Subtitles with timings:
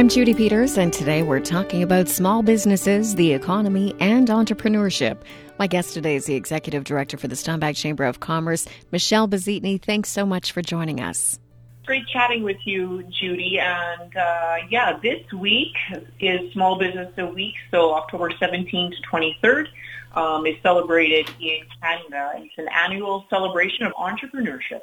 [0.00, 5.18] I'm Judy Peters, and today we're talking about small businesses, the economy, and entrepreneurship.
[5.58, 9.78] My guest today is the Executive Director for the Steinbach Chamber of Commerce, Michelle Bazitny.
[9.78, 11.38] Thanks so much for joining us.
[11.84, 13.58] Great chatting with you, Judy.
[13.60, 15.76] And uh, yeah, this week
[16.18, 19.66] is Small Business Week, so October 17th to 23rd
[20.14, 22.32] um, is celebrated in Canada.
[22.36, 24.80] It's an annual celebration of entrepreneurship.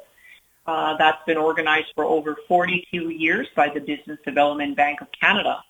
[0.68, 5.64] Uh, that's been organized for over 42 years by the Business Development Bank of Canada.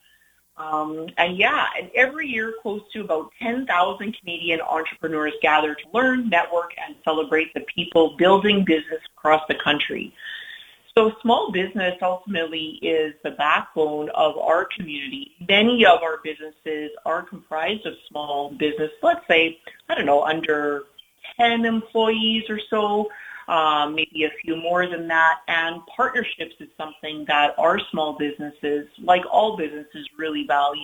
[0.57, 6.29] Um, and yeah, and every year close to about 10,000 Canadian entrepreneurs gather to learn,
[6.29, 10.13] network, and celebrate the people building business across the country.
[10.97, 15.31] So small business ultimately is the backbone of our community.
[15.49, 20.87] Many of our businesses are comprised of small business, let's say, I don't know, under
[21.39, 23.09] 10 employees or so
[23.49, 25.41] um, maybe a few more than that.
[25.49, 30.83] And partnerships is something that our small businesses, like all businesses, really value.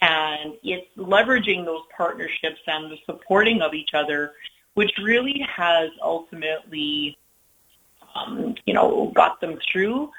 [0.00, 4.32] And it's leveraging those partnerships and the supporting of each other,
[4.74, 7.16] which really has ultimately,
[8.14, 10.10] um, you know, got them through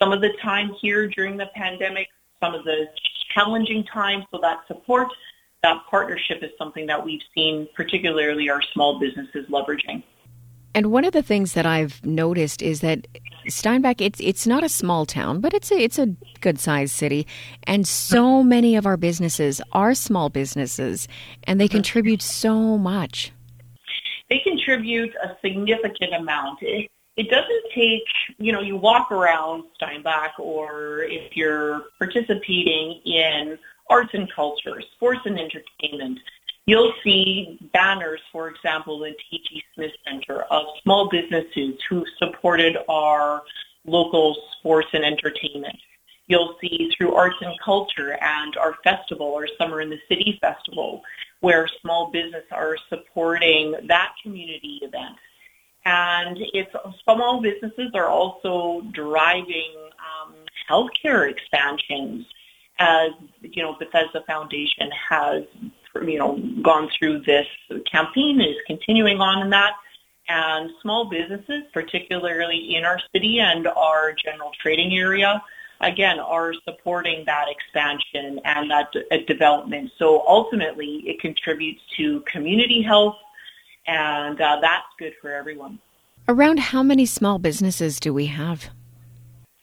[0.00, 2.08] some of the time here during the pandemic,
[2.40, 2.88] some of the
[3.32, 4.24] challenging times.
[4.32, 5.08] So that support,
[5.62, 10.02] that partnership is something that we've seen, particularly our small businesses leveraging.
[10.74, 13.06] And one of the things that I've noticed is that
[13.48, 16.06] Steinbach it's it's not a small town, but it's a it's a
[16.40, 17.26] good sized city,
[17.64, 21.08] and so many of our businesses are small businesses,
[21.44, 21.76] and they mm-hmm.
[21.76, 23.32] contribute so much.
[24.30, 26.60] They contribute a significant amount.
[26.62, 28.04] It, it doesn't take
[28.38, 33.58] you know you walk around Steinbach, or if you're participating in
[33.90, 36.18] arts and culture, sports and entertainment,
[36.66, 39.64] You'll see banners, for example, in T.G.
[39.74, 43.42] Smith Center of small businesses who supported our
[43.84, 45.76] local sports and entertainment.
[46.28, 51.02] You'll see through arts and culture and our festival, our Summer in the City festival,
[51.40, 55.16] where small business are supporting that community event.
[55.84, 60.34] And it's small businesses are also driving um,
[60.70, 62.24] healthcare expansions
[62.78, 63.10] as
[63.42, 65.42] you know Bethesda Foundation has
[65.94, 67.46] you know, gone through this
[67.90, 69.72] campaign and is continuing on in that.
[70.28, 75.42] And small businesses, particularly in our city and our general trading area,
[75.80, 79.90] again, are supporting that expansion and that uh, development.
[79.98, 83.16] So ultimately, it contributes to community health,
[83.86, 85.80] and uh, that's good for everyone.
[86.28, 88.70] Around how many small businesses do we have?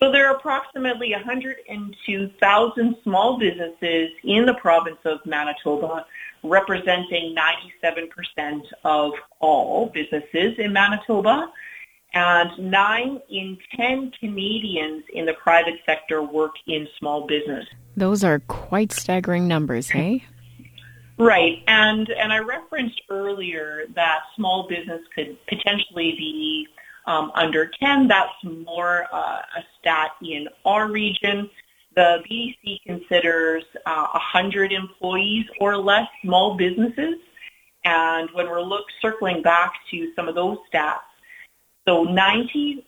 [0.02, 6.06] So there are approximately 102,000 small businesses in the province of Manitoba,
[6.42, 11.50] representing 97% of all businesses in Manitoba.
[12.12, 17.66] And nine in 10 Canadians in the private sector work in small business.
[17.96, 20.24] Those are quite staggering numbers, hey?
[21.18, 21.62] Right.
[21.68, 26.66] And, and I referenced earlier that small business could potentially be
[27.06, 28.08] um, under 10.
[28.08, 31.50] That's more uh, a stat in our region.
[31.96, 37.16] The BDC considers uh, 100 employees or less small businesses.
[37.84, 41.00] And when we're look, circling back to some of those stats,
[41.88, 42.84] so 98%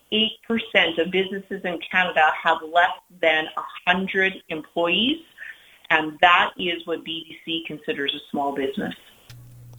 [0.99, 3.47] of businesses in Canada have less than
[3.87, 5.19] 100 employees,
[5.91, 8.95] and that is what BDC considers a small business.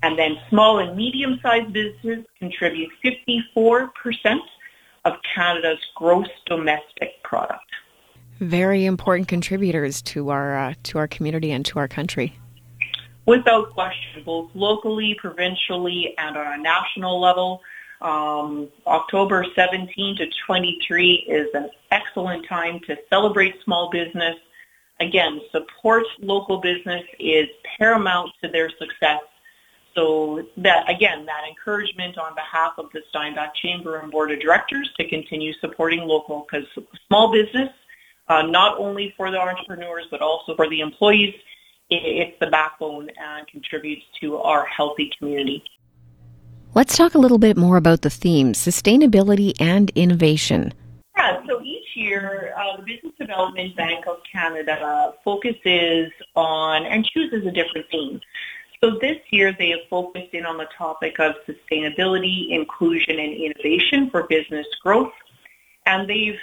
[0.01, 3.89] And then small and medium-sized businesses contribute 54%
[5.05, 7.71] of Canada's gross domestic product.
[8.43, 12.37] Very important contributors to our uh, to our community and to our country.
[13.25, 17.61] Without question, both locally, provincially, and on a national level.
[18.01, 24.35] Um, October 17 to 23 is an excellent time to celebrate small business.
[24.99, 29.21] Again, support local business is paramount to their success
[29.95, 34.91] so that again, that encouragement on behalf of the Steinbach Chamber and Board of Directors
[34.99, 36.67] to continue supporting local because
[37.07, 37.69] small business,
[38.27, 41.33] uh, not only for the entrepreneurs but also for the employees,
[41.89, 45.63] it's the backbone and contributes to our healthy community.
[46.73, 50.73] Let's talk a little bit more about the themes, sustainability and innovation.
[51.15, 57.45] Yeah, so each year uh, the Business Development Bank of Canada focuses on and chooses
[57.45, 58.19] a different theme.
[58.83, 64.09] So this year they have focused in on the topic of sustainability, inclusion, and innovation
[64.09, 65.13] for business growth.
[65.85, 66.39] And they've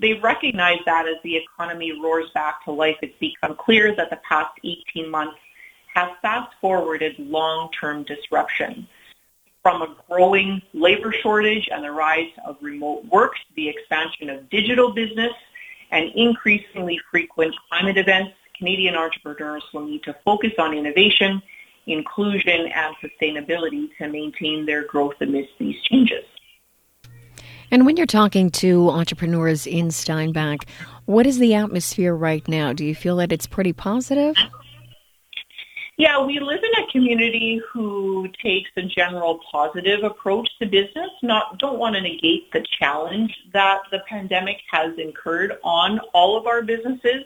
[0.00, 4.20] they've recognized that as the economy roars back to life, it's become clear that the
[4.28, 5.38] past 18 months
[5.94, 8.86] have fast forwarded long-term disruption.
[9.62, 14.92] From a growing labor shortage and the rise of remote work the expansion of digital
[14.92, 15.32] business
[15.90, 21.40] and increasingly frequent climate events, Canadian entrepreneurs will need to focus on innovation,
[21.86, 26.24] inclusion, and sustainability to maintain their growth amidst these changes.
[27.72, 30.66] And when you're talking to entrepreneurs in Steinbach,
[31.06, 32.74] what is the atmosphere right now?
[32.74, 34.36] Do you feel that it's pretty positive?
[35.96, 41.10] Yeah, we live in a community who takes a general positive approach to business.
[41.22, 46.46] Not don't want to negate the challenge that the pandemic has incurred on all of
[46.46, 47.24] our businesses,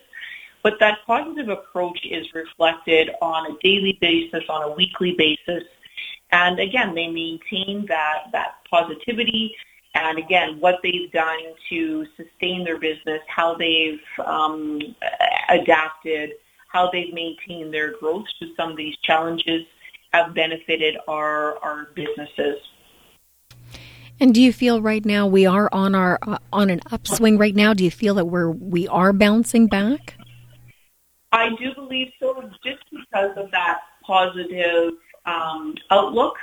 [0.62, 5.64] but that positive approach is reflected on a daily basis, on a weekly basis,
[6.32, 9.54] and again, they maintain that that positivity.
[9.96, 11.38] And again, what they've done
[11.70, 14.80] to sustain their business, how they've um,
[15.48, 16.32] adapted
[16.76, 19.62] how they've maintained their growth through some of these challenges
[20.12, 22.58] have benefited our, our businesses.
[24.20, 27.54] And do you feel right now we are on our uh, on an upswing right
[27.54, 27.74] now?
[27.74, 30.18] Do you feel that we're we are bouncing back?
[31.32, 34.94] I do believe so, just because of that positive
[35.26, 36.36] um, outlook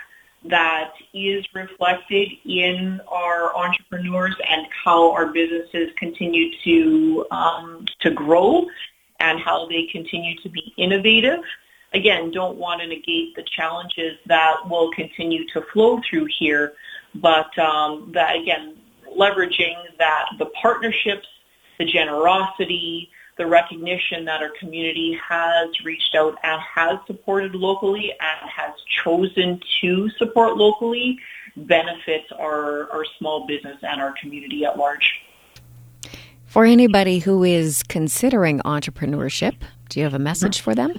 [0.46, 8.66] that is reflected in our entrepreneurs and how our businesses continue to um, to grow
[9.20, 11.40] and how they continue to be innovative.
[11.94, 16.74] Again, don't want to negate the challenges that will continue to flow through here,
[17.16, 18.78] but um, that again,
[19.18, 21.28] leveraging that the partnerships,
[21.78, 28.50] the generosity, the recognition that our community has reached out and has supported locally and
[28.50, 31.18] has chosen to support locally
[31.56, 35.22] benefits our, our small business and our community at large.
[36.46, 39.56] For anybody who is considering entrepreneurship,
[39.90, 40.94] do you have a message for them?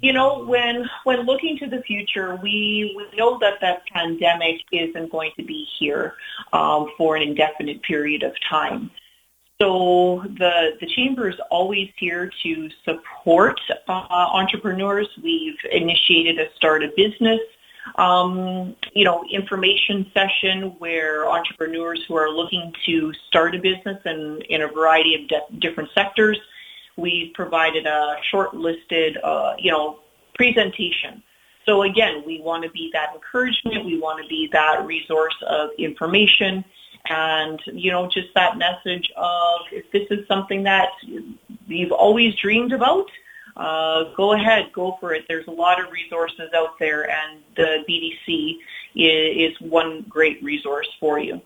[0.00, 5.12] You know, when when looking to the future, we, we know that that pandemic isn't
[5.12, 6.14] going to be here
[6.52, 8.90] um, for an indefinite period of time.
[9.62, 15.08] So the the chamber is always here to support uh, entrepreneurs.
[15.22, 17.40] We've initiated a start a business
[17.96, 24.42] um, you know, information session where entrepreneurs who are looking to start a business in,
[24.48, 26.38] in a variety of de- different sectors,
[26.96, 29.98] we've provided a short-listed, uh, you know,
[30.34, 31.22] presentation.
[31.66, 33.84] So again, we want to be that encouragement.
[33.84, 36.64] We want to be that resource of information
[37.08, 40.90] and, you know, just that message of if this is something that
[41.66, 43.06] you've always dreamed about,
[43.56, 45.24] uh, go ahead, go for it.
[45.28, 48.56] There's a lot of resources out there, and the BDC
[48.94, 51.40] is, is one great resource for you.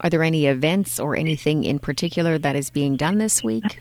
[0.00, 3.80] Are there any events or anything in particular that is being done this week?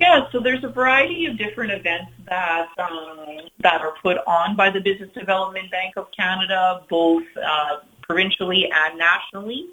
[0.00, 4.68] Yeah, so there's a variety of different events that um, that are put on by
[4.68, 9.66] the Business Development Bank of Canada, both uh, provincially and nationally.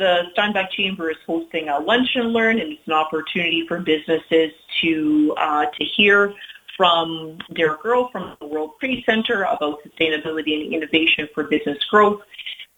[0.00, 4.50] The Steinbach Chamber is hosting a lunch and learn, and it's an opportunity for businesses
[4.80, 6.32] to uh, to hear
[6.74, 12.22] from Derek Earle from the World Trade Center about sustainability and innovation for business growth.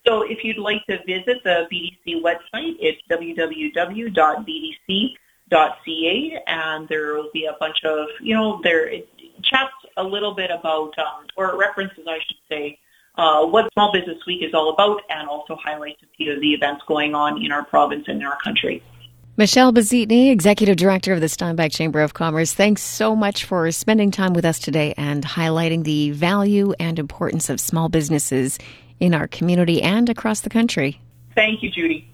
[0.04, 4.12] So if you'd like to visit the BDC website, it's www.bdc.ca,
[6.48, 9.08] and there will be a bunch of, you know, there it
[9.44, 12.80] chats a little bit about, um, or references, I should say,
[13.17, 16.53] uh, what Small Business Week is all about, and also highlights a few of the
[16.53, 18.82] events going on in our province and in our country.
[19.37, 24.11] Michelle Bezitny, Executive Director of the Steinbach Chamber of Commerce, thanks so much for spending
[24.11, 28.59] time with us today and highlighting the value and importance of small businesses
[29.00, 31.00] in our community and across the country.
[31.35, 32.11] Thank you, Judy.